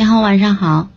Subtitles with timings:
[0.00, 0.88] 你好，晚上好，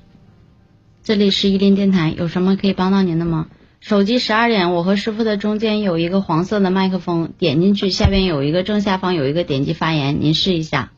[1.04, 3.50] 这里是伊林电台，有什么可以帮到您的吗？
[3.82, 10.94] 手机十二点，我和师傅的中间有一个黄色的麦克风，点进去下边有一个正下方有一个点击发言，您试一下。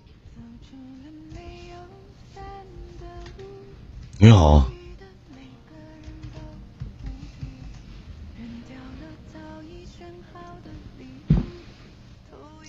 [4.20, 4.70] 你好，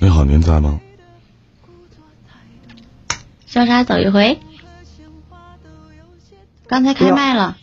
[0.01, 0.81] 你好，您在吗？
[3.47, 4.39] 潇洒走一回，
[6.69, 7.57] 刚才开麦了。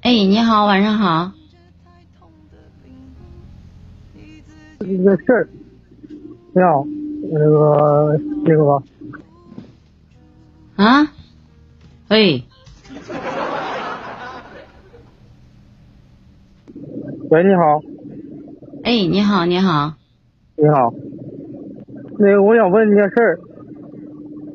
[0.00, 1.32] 哎，你好，晚上好。
[4.80, 5.48] 一个事儿，
[6.52, 6.84] 你好，
[7.30, 8.82] 那个那个，
[10.74, 11.08] 啊？
[12.08, 12.44] 喂，
[17.30, 17.80] 喂，你好，
[18.82, 19.94] 哎，你好，你好，
[20.56, 20.92] 你好，
[22.18, 23.38] 那个我想问你件事儿，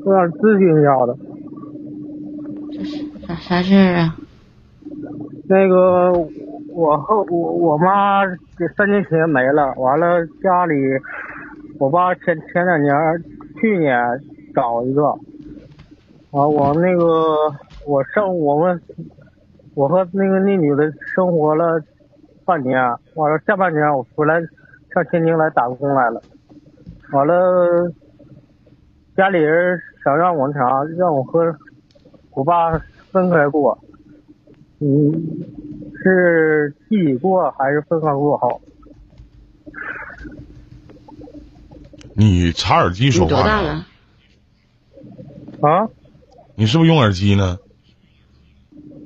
[0.07, 1.17] 我想咨询一下的。
[3.27, 4.15] 啥啥事儿啊？
[5.49, 6.13] 那个
[6.69, 8.25] 我和我我妈
[8.57, 10.73] 这三年前没了，完了家里
[11.77, 12.95] 我爸前前两年
[13.59, 13.99] 去年
[14.55, 15.07] 找一个，
[16.31, 17.53] 啊我那个
[17.85, 18.81] 我上我们
[19.75, 21.83] 我和那个那女的生活了
[22.45, 22.79] 半年，
[23.15, 24.39] 完了下半年我回来
[24.93, 26.21] 上天津来打工来了，
[27.11, 27.91] 完了
[29.17, 31.53] 家里人想让我那啥让我和
[32.31, 32.79] 我爸
[33.11, 33.77] 分开过。
[34.77, 35.11] 你，
[36.01, 38.61] 是自己过还是分开过好？
[42.13, 43.41] 你插耳机说话呢？
[43.41, 43.85] 多大了？
[45.61, 45.89] 啊？
[46.55, 47.57] 你是不是用耳机呢？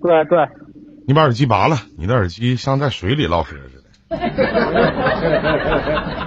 [0.04, 0.48] 对对，
[1.08, 3.88] 你把耳机拔了，你的耳机像在水里唠嗑似的。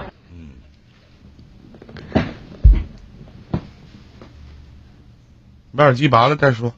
[5.75, 6.73] 把耳机拔了再说，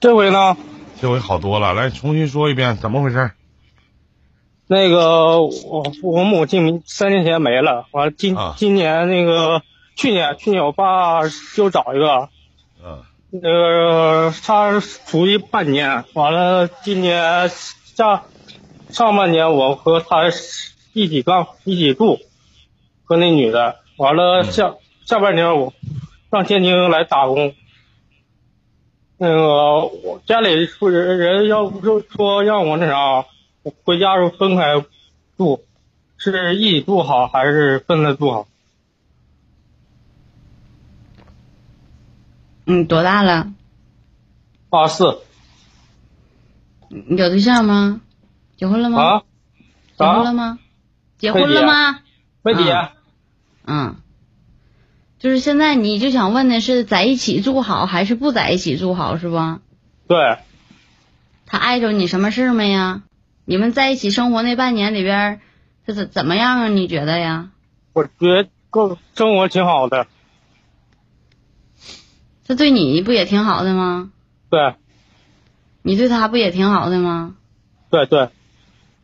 [0.00, 0.56] 这回呢？
[1.00, 1.74] 这回好多了。
[1.74, 3.30] 来，重新说一遍，怎么回事？
[4.66, 9.62] 那个我我母亲三年前没了，完了今、啊今年那个
[9.96, 11.20] 去年去年我爸
[11.56, 12.28] 又找一个，
[12.84, 17.50] 嗯那个他出去半年，完了今年
[17.94, 18.24] 下
[18.90, 20.28] 上半年我和他
[20.92, 22.18] 一起干一起住，
[23.04, 25.72] 和那女的，完了嗯下、下半年我
[26.30, 27.54] 上天津来打工。
[29.16, 33.26] 那个我家里说人人要就说让我那啥，
[33.62, 34.84] 我回家时候分开
[35.36, 35.64] 住，
[36.16, 38.46] 是一起住好还是分了住好？
[42.66, 43.52] 嗯，多大了？
[44.70, 45.22] 八四
[46.90, 48.02] 你有对象吗？
[48.56, 49.02] 结婚了吗？
[49.02, 49.22] 啊？
[49.96, 50.32] 结婚了？
[50.34, 50.58] 吗？
[51.16, 52.00] 结婚了吗？
[52.42, 52.92] 飞姐，啊
[53.64, 53.96] 嗯，
[55.18, 59.60] 就是现在你就想问的是在一起住好还是不在一起住好是吧？
[60.06, 60.38] 对，
[61.46, 63.02] 他碍着你什么事儿没呀？
[63.44, 65.40] 你们在一起生活那半年里边儿，
[65.86, 66.68] 是怎怎么样啊？
[66.68, 67.50] 你觉得呀？
[67.94, 70.06] 我觉得够生活挺好的。
[72.46, 74.10] 他对你不也挺好的吗？
[74.50, 74.74] 对
[75.82, 77.34] 你对他不也挺好的吗？
[77.90, 78.28] 对对，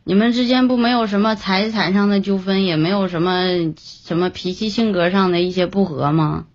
[0.07, 6.45] 你们之间不没有什么财产上的纠纷，也没有什么什么脾气性格上的一些不合吗？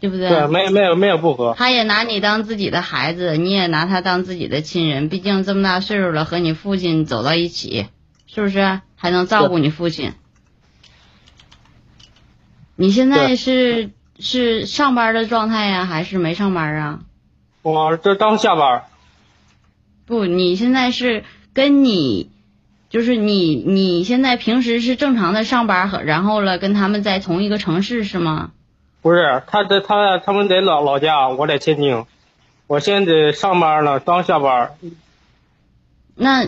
[0.00, 0.30] 对不对？
[0.30, 1.54] 对，没有没有没有不合。
[1.56, 5.10] 他也拿你当自己的孩子，你也拿他当自己的亲人。
[5.10, 7.88] 毕竟这么大岁数了，和你父亲走到一起，
[8.26, 10.14] 是不是还能照顾你父亲？
[12.74, 17.00] 你现在是是上班的状态呀，还是没上班啊？
[17.60, 18.84] 我这刚下班。
[20.06, 22.30] 不，你现在是跟你，
[22.94, 28.52] 就是你你现在平时是正常的上班和然后了跟他们在同一个城市是吗？
[29.02, 32.04] 不是，他在他他们在老老家，我在天津。
[32.68, 34.74] 我现在上班了，刚下班。
[36.14, 36.46] 那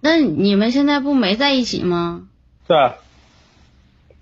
[0.00, 2.22] 那你们现在不没在一起吗？
[2.66, 2.74] 是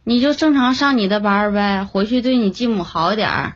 [0.04, 3.54] 你就正常上你的班儿呗，回去对你继母好点儿。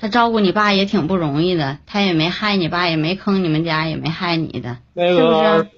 [0.00, 5.68] 他照顾你爸也挺不容易的，他也没害你爸，也没坑你们家，也没害你的，那是不是？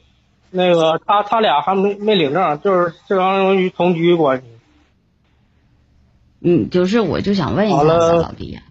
[0.56, 4.47] 那个他他俩还没没领证，就是相当于同居关系。
[6.41, 8.62] 嗯，就是我就想问一下子老弟呀，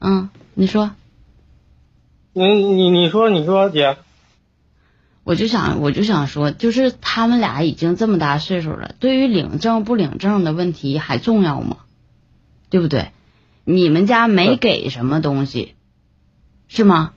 [0.00, 0.90] 嗯，你说，
[2.32, 3.98] 你你你说你说姐，
[5.22, 11.76] 我就想我就想说，就是他们俩已经这么大岁数了，对于领证不领证的问题还重要吗？
[12.68, 13.12] 对不对？
[13.64, 15.76] 你们家没给什么东西，
[16.66, 17.12] 是吗？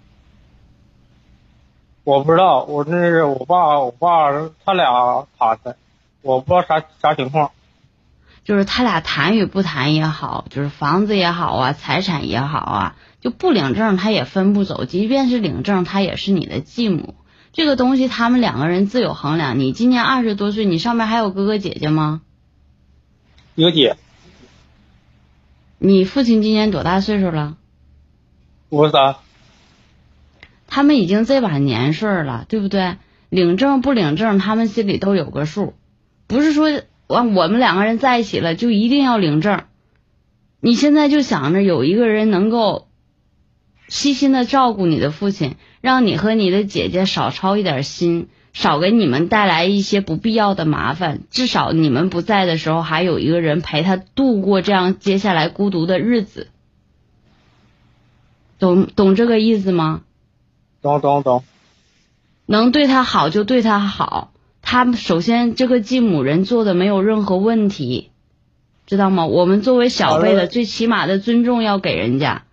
[2.07, 4.31] 我不知道，我那是我爸我爸
[4.63, 5.75] 他俩谈的，
[6.21, 7.51] 我不知道啥啥情况。
[8.45, 17.13] 就是他俩谈与不谈也好，就是房子也好啊，财产也好啊，就不领证他也分不走，即便是领证，他也是你的继母。
[17.51, 19.59] 这个东西他们两个人自有衡量。
[19.59, 22.21] 你今年二十多岁，你上面还有哥哥姐姐吗？
[23.55, 23.97] 有姐，
[25.77, 27.57] 你父亲今年多大岁数了？
[28.69, 29.17] 五十三，
[30.67, 32.97] 他们已经这把年岁了，对不对？
[33.29, 35.73] 领证不领证，他们心里都有个数，
[36.27, 36.69] 不是说
[37.07, 39.63] 我我们两个人在一起了就一定要领证。
[40.59, 42.87] 你现在就想着有一个人能够
[43.87, 51.21] 细心的照顾你的父亲，让你和你的姐姐少操一点心，少给你们带来一些不必要的麻烦。
[51.29, 56.47] 至少你们不在的时候，还有一个人陪他度过这样接下来孤独的日子。
[58.57, 60.01] 懂懂这个意思吗？
[60.87, 61.43] 懂懂懂。
[62.45, 64.31] 能对他好就对他好，
[64.61, 68.09] 他首先这个继母人做的没有任何问题，
[68.85, 69.25] 知道吗？
[69.25, 72.43] 我们作为小辈的，最起码的尊重要给人家，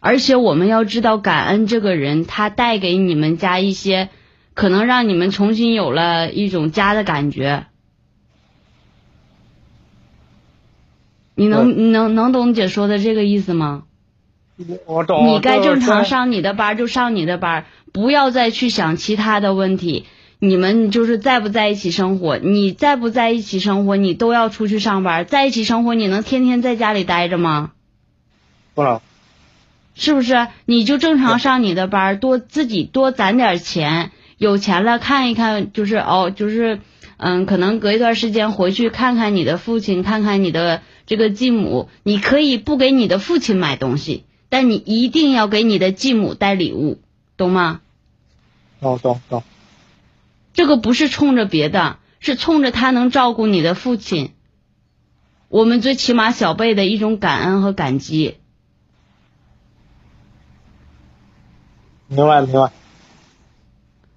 [0.00, 4.08] 而且我们要知道感恩这个人，他带给你们家一些
[4.54, 7.66] 可能让你们重新有了一种家的感觉。
[11.36, 13.84] 你能你能能懂姐说的这个意思吗？
[14.86, 15.26] 我懂。
[15.28, 20.06] 你该正常上你的班就上你的班，不要再去想其他的问题。
[20.38, 22.36] 你们就是在不在一起生活？
[22.36, 23.96] 你在不在一起生活？
[23.96, 25.24] 你都要出去上班。
[25.24, 27.72] 在一起生活，你能天天在家里待着吗？
[28.74, 29.00] 不能。
[29.94, 30.48] 是不是？
[30.66, 34.10] 你就正常上你的班，多自己多攒点钱。
[34.36, 36.80] 有钱了看一看，就是哦，就是
[37.16, 41.88] 嗯，可能隔一段时间回去看看你的父亲，看看你的这个继母。
[42.02, 44.24] 你可以不给你的父亲买东西。
[44.48, 47.00] 但你一定要给你的继母带礼物，
[47.36, 47.80] 懂吗？
[48.80, 49.42] 哦，懂懂。
[50.52, 54.32] 这个不是冲着别的，是冲着他能照顾你的父亲。
[55.48, 58.36] 我们最起码小辈的一种感恩和感激。
[62.08, 62.72] 明白明白。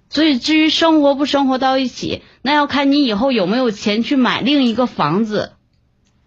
[0.08, 5.52] 所以至于生活不生活到一起，那要看你以后有没有钱去买另一个房子，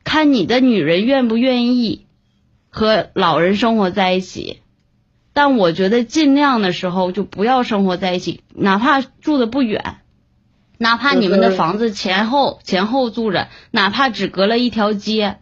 [0.03, 2.02] 看你的女人愿不愿意。
[2.75, 4.61] 和老人生活在一起，
[5.31, 9.97] 但我觉得尽量的时候就不要生活在一起，哪怕住的不远，
[10.79, 15.37] 哪怕你们的房子前后前后住着，哪怕只隔了一条街，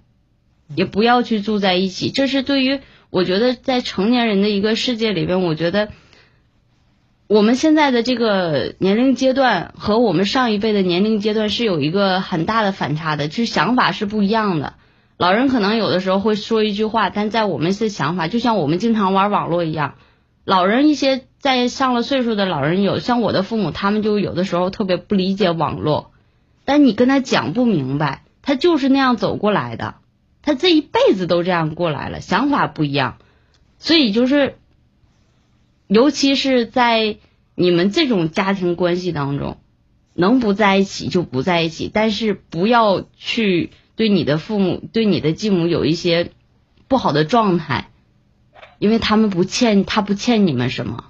[0.76, 2.12] 也不要去住在一起。
[2.12, 5.88] 这是对于我觉得在成年人的一个世界里边，我觉得
[7.28, 14.74] 我们现在的这个年龄阶段和我们上一辈的年龄阶段是有一个很大的反差的，就是想法是不一样的。
[15.22, 19.94] 老人可能有的时候会说一句话，但在我们是想法，就像我们经常玩网络一样。
[20.46, 26.12] 老人一些在上了岁数的老人有，像我的父母，他们就有的时候特别不理解网络，
[26.66, 29.94] 但你跟他讲不明白，他就是那样走过来的，
[30.42, 33.20] 他这一辈子都这样过来了，想法不一样，
[33.78, 34.56] 所以就是，
[35.86, 37.18] 尤其是在
[37.54, 39.60] 你们这种家庭关系当中，
[40.16, 43.70] 能不在一起就不在一起，但是不要去。
[44.02, 46.32] 对你的父母，对你的继母有一些
[46.88, 47.92] 不好的状态，
[48.80, 51.04] 因为他们不欠他不欠你们什么。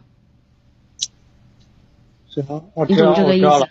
[2.27, 3.69] 行，我知道，我知道了。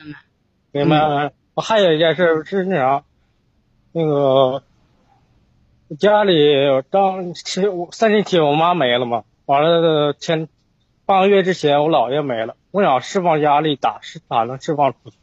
[0.73, 1.33] 明白了。
[1.53, 3.05] 我还有一件事是那啥，
[3.93, 4.63] 那个
[5.99, 6.33] 家里
[6.89, 10.49] 当前三年前我妈没了嘛，完了前
[11.05, 15.17] 半个月之前我姥爷没了，我想释放压力，咋是咋能释放出去？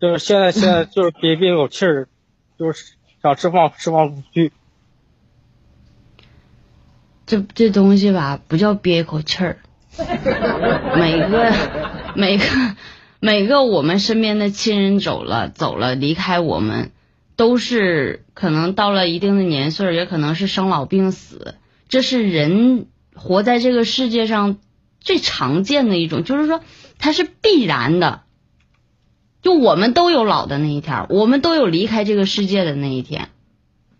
[0.00, 2.08] 就是现在现在就是憋憋口气儿，
[2.58, 2.95] 就是。
[3.26, 4.52] 想释放释放出去，
[7.26, 9.58] 这这东西吧，不叫憋一口气儿。
[10.96, 11.52] 每个
[12.14, 12.44] 每个
[13.18, 16.92] 每个我们身边的亲人走了走了离开我们，
[17.34, 21.56] 都是可能到了一定的年岁，也可能是生老病死，
[21.88, 24.58] 这是人活在这个世界上
[25.00, 26.60] 最常见的一种，就是说
[26.98, 28.22] 它是必然的。
[29.42, 33.28] 就我们都有老的那一天，我们都有离开这个世界的那一天。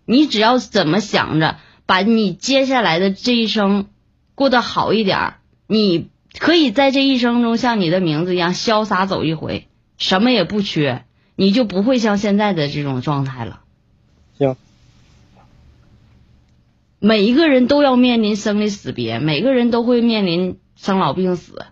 [0.04, 3.86] 你只要怎么想着，把你接下来的这一生
[4.34, 5.34] 过得好一点，
[5.66, 11.04] 你可以在这一生中像你的名字一样潇洒走一回，什么也不缺，
[11.36, 13.60] 你就不会像现在的这种状态了。
[14.38, 14.56] 行。
[16.98, 21.66] 每一个人都要面临生离死别，每个人都会面临生老病死，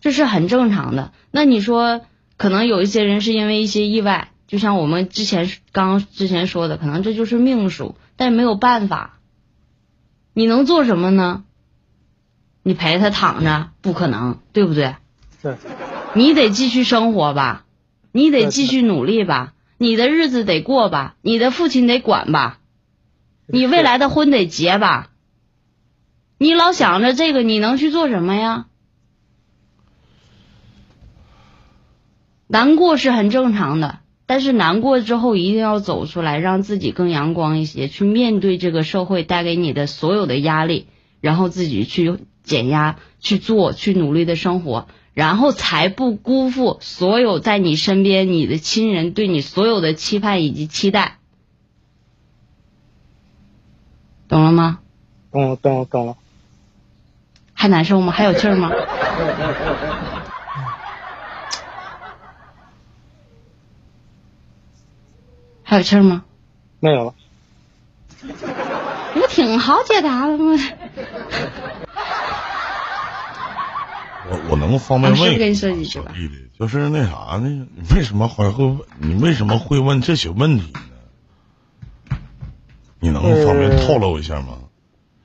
[0.00, 1.12] 这是很正常的。
[1.30, 2.00] 那你说？
[2.38, 9.18] 可能有一些人是因为一些意外，就像我们之前刚之前说的，可能这就是命数，但没有办法。
[10.32, 11.44] 你能做什么呢？
[12.62, 14.96] 你陪他躺着不可能，对不对？
[15.42, 15.56] 对。
[16.14, 17.66] 你得继续生活吧，
[18.12, 19.52] 你得继续努力吧。
[19.76, 22.60] 你的日子得过吧，你的父亲得管吧，
[23.46, 25.10] 你未来的婚得结吧。
[26.38, 28.66] 你老想着这个，你能去做什么呀？
[32.48, 40.86] 难过是很正常的，但是难过之后一定要走出来，让自己更阳光一些，去面对这个社会带给你的所有的压力，
[41.20, 51.18] 然后自己去减压，去做，去努力的生活，然后才不辜负所有在你身边你的亲人对你所有的期盼以及期待，
[54.26, 54.78] 懂了吗？
[55.30, 56.16] 懂了懂了懂了。
[57.52, 58.12] 还难受吗？
[58.12, 58.70] 还有气儿吗？
[65.68, 66.24] 还有气儿吗？
[66.80, 67.14] 没有了。
[69.12, 70.58] 不挺好解答的吗？
[74.30, 77.66] 我我能方便问一几句吧句吗小弟弟，就是那啥呢？
[77.76, 78.78] 你为什么还会问？
[78.96, 82.16] 你为什么会问这些问题呢？
[82.98, 84.60] 你能方便透露一下吗？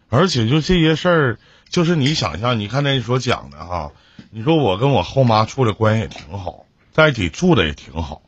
[0.09, 3.93] 而且就这些事儿，就是你想象，你看那所讲的哈，
[4.29, 8.21] 你说我跟我后妈处的关系也挺好，在一起住的也挺好，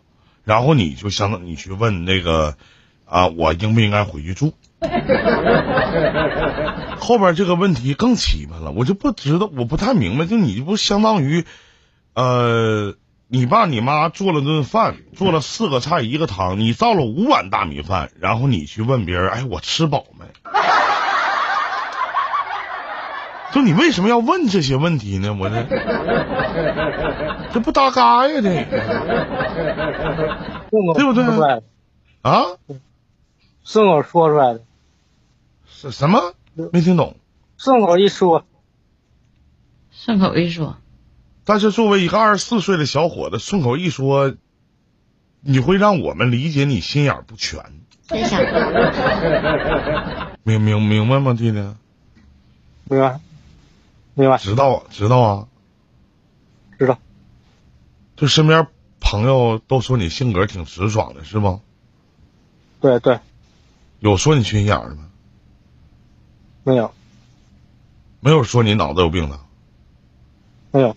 [0.45, 2.55] 然后你就相当你去问那个
[3.05, 4.53] 啊，我应不应该回去住？
[6.99, 11.45] 后边这个问题更奇葩了，我就不知道，我不太明白，就你不相当于，
[12.13, 12.95] 呃，
[13.27, 20.25] 你爸你妈做了顿饭，做了四个菜一个汤，你造了五碗大米饭，然后你去问别人，哎，我吃饱没？
[23.55, 25.33] 就你为什么要问这些问题呢？
[25.33, 25.63] 我这
[27.53, 28.51] 这不搭嘎呀，这
[30.93, 31.63] 对不对
[32.21, 32.43] 啊，
[33.63, 34.61] 顺口说出来的，
[35.65, 36.33] 什什么
[36.73, 37.15] 没听懂？
[37.57, 38.43] 顺口一说，
[39.89, 40.75] 顺口一说，
[41.45, 44.33] 但是作为一个二十四岁的小伙子，顺口一说，
[45.39, 47.61] 你会让我们理解你心眼儿不全，
[48.09, 48.41] 别想。
[50.43, 51.59] 明明明白吗，弟弟？
[52.89, 53.21] 明白？
[54.15, 54.37] 明白？
[54.37, 55.47] 知道知道啊，
[56.79, 56.97] 知道？
[58.15, 58.67] 就身边
[58.99, 61.59] 朋友都说你性格挺直爽的，是吗？
[62.79, 63.19] 对对，
[63.99, 65.09] 有说你缺心眼儿的吗？
[66.63, 66.93] 没有
[68.21, 69.39] 没有说你脑子有病的。
[70.71, 70.95] 没有，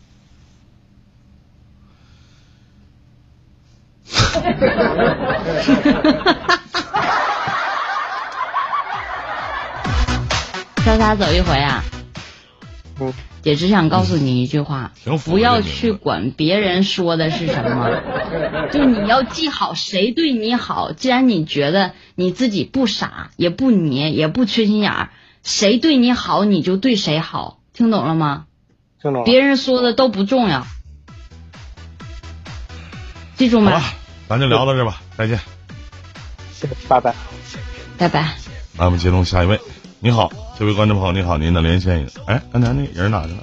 [10.84, 11.84] 潇洒走一回啊！
[13.00, 13.12] 嗯，
[13.42, 14.92] 姐只想告诉你一句话
[15.24, 17.88] 不要去管别人说的是什么，
[18.72, 20.92] 就你要记好谁对你好。
[20.92, 25.10] 既然你觉得你自己不傻，也不你，也不缺心眼儿，
[25.42, 28.46] 谁对你好你就对谁好，听懂了吗？
[29.00, 29.24] 听懂了？
[29.24, 30.66] 别人说的都不重要，
[33.36, 33.84] 记住没好了？，
[34.28, 35.38] 咱就聊到这吧，再见。
[36.52, 37.14] 谢谢，拜拜。
[37.96, 38.34] 拜拜。
[38.76, 39.60] 那我们接通下一位。
[40.00, 43.42] 你好，这位观众朋友，你好，您的连线，哎，刚才那人哪去了？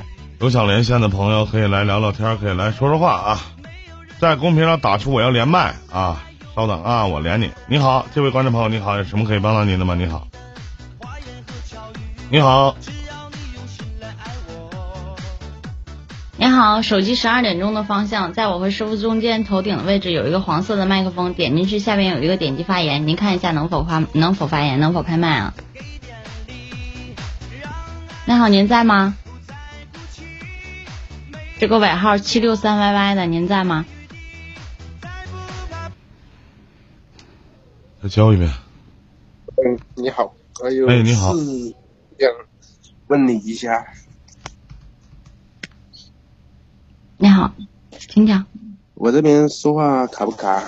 [0.40, 3.40] 有想连线的朋友可以来聊聊天，可以来说说话啊，
[4.18, 6.24] 在公屏上打出我要连麦啊，
[6.56, 7.50] 稍等啊，我连你。
[7.66, 9.94] 你好，这位观众朋友，你好，有什么可以帮到您的吗？
[9.94, 10.26] 你好，
[12.30, 12.74] 你好，
[16.40, 25.54] 你好，手机十二点钟的方向，在我和师傅中间头顶的位置有一个黄色的麦克风，点进去下面有一个点击发言，您看一下能否发能否发言，能否开麦啊？
[28.24, 29.16] 你好，您在吗？
[31.58, 33.84] 这个尾号七六三 YY 的，您在吗？
[38.00, 38.48] 再教一遍。
[39.56, 42.30] 嗯，你好，我有哎你好想
[43.08, 43.84] 问你一下，
[47.20, 47.52] 你好，
[47.90, 48.46] 请讲。
[48.94, 50.62] 我这边说话卡不卡？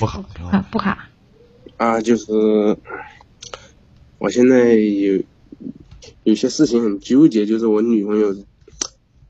[0.00, 0.62] 不卡，挺好卡。
[0.70, 1.08] 不卡？
[1.76, 2.32] 啊，就是
[4.16, 5.22] 我现在有
[6.22, 8.34] 有些事情很纠结，就是我女朋友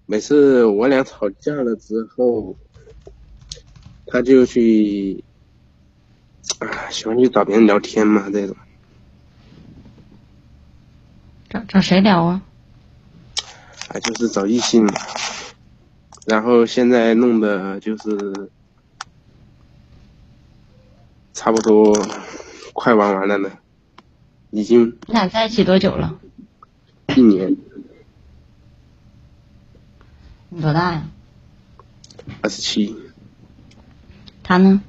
[0.06, 2.56] 每次我俩吵架了之后，
[4.06, 5.24] 她就去
[6.60, 8.54] 啊喜欢去找别人聊天嘛，这种
[11.50, 12.40] 找找谁聊啊？
[13.88, 14.92] 啊就是找异性嘛，
[16.24, 18.50] 然后现在弄的就是
[21.32, 21.94] 差不多
[22.74, 23.50] 快玩完了呢，
[24.50, 26.20] 已经你俩在一起多久了？
[27.16, 27.56] 一年
[30.50, 31.08] 你多大呀？
[32.42, 32.96] 二十七。
[34.42, 34.82] 他呢？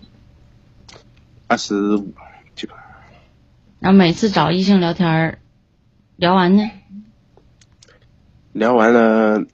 [1.48, 2.14] 二十五，
[2.56, 2.76] 基本
[3.80, 5.40] 然后每次找异性聊天儿，
[6.16, 6.70] 聊完呢？
[8.54, 9.46] 聊完了，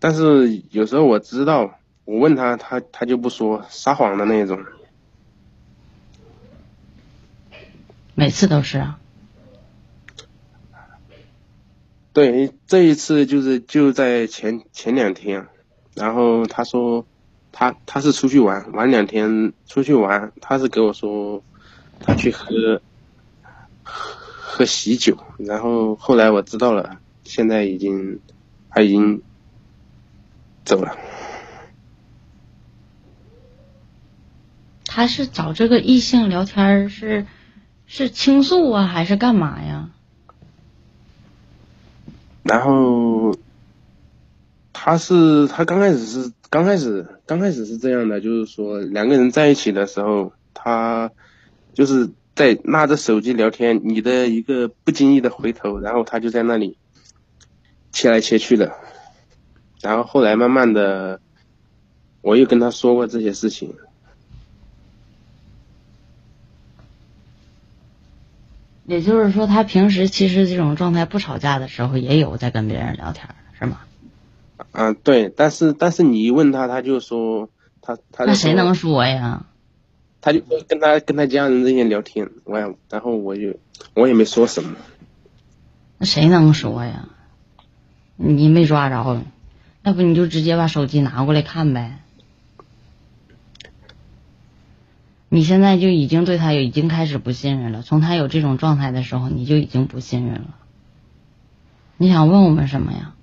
[0.00, 4.64] 但是有时候我知道我问他，他他就不说，撒谎的那种。
[8.14, 8.98] 每次都是啊。
[12.12, 15.46] 对，这一次就是就在前前两天，
[15.94, 17.06] 然后他说
[17.52, 21.42] 他他是出去玩，玩两天出去玩，他是给我说
[22.00, 22.80] 他去喝
[23.82, 28.18] 喝喜酒，然后后来我知道了，现在已经
[28.68, 29.22] 他已经
[30.68, 30.96] 走了。
[34.84, 37.26] 他是找这个异性聊天是
[37.86, 39.90] 是倾诉啊，还是干嘛呀？
[42.42, 43.36] 然后，
[44.72, 51.10] 他是他刚开始是刚开始刚开始是这样的，就是说两个人在一起的时候，他
[51.74, 56.76] 就是在拿着手机聊天，你的一个不经意的回头，然后他就在那里
[57.92, 58.74] 切来切去的。
[59.80, 61.20] 然后后来慢慢的，
[62.20, 63.74] 我又跟他说过这些事情。
[68.84, 73.80] 也就是说，他平时其实这种状态不吵架的时候，也有在跟别人聊天，是吗？
[74.72, 77.50] 啊，对，但是但是你一问他，他就说
[77.82, 79.44] 他他那谁能说呀？
[80.20, 83.54] 他就跟他跟他家人之间聊天，我也然后我就
[83.94, 84.74] 我也没说什么。
[85.98, 87.08] 那谁能说呀？
[88.16, 89.22] 你没抓着，
[89.88, 92.02] 要不你就直接把手机拿过来看呗。
[95.30, 97.80] 你现在就已经对他已经开始不信任了。
[97.80, 100.58] 从他有这种状态的时候，你就已经不信任了。
[101.96, 103.14] 你想问我们什么呀？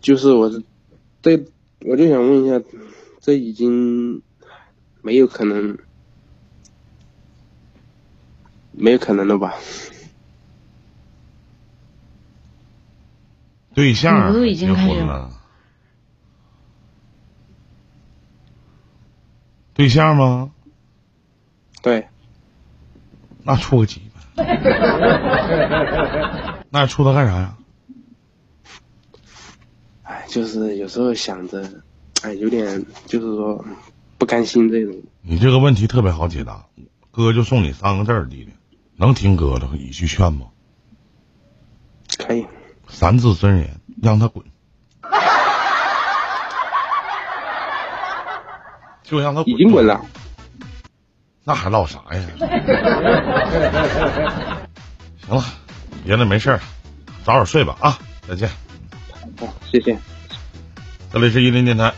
[0.00, 0.48] 就是我
[1.20, 1.44] 这，
[1.80, 2.62] 我就想问一下，
[3.20, 4.22] 这已经
[5.02, 5.76] 没有可能，
[8.70, 9.56] 没有可能了吧？
[13.78, 15.30] 对象都已经开始了。
[19.72, 20.50] 对象吗？
[21.80, 22.08] 对，
[23.44, 24.02] 那处个鸡
[24.34, 24.34] 巴，
[26.70, 27.56] 那处他干啥呀？
[30.02, 31.64] 哎，就是有时候想着，
[32.22, 33.64] 哎，有点就是说
[34.18, 34.92] 不甘心这种。
[35.22, 36.66] 你这个问题特别好解答，
[37.12, 38.52] 哥就送你三个字儿，弟弟，
[38.96, 40.46] 能听哥的一句劝吗？
[42.18, 42.44] 可以。
[42.88, 44.44] 三字真言，让他滚。
[49.02, 49.98] 就让他已经滚了，
[51.44, 52.20] 那还唠啥呀？
[55.26, 55.44] 行了，
[56.04, 56.60] 别的没事儿，
[57.24, 57.98] 早点睡吧啊！
[58.28, 58.50] 再见。
[59.40, 59.96] 好，谢谢。
[61.10, 61.94] 这里是一林电台。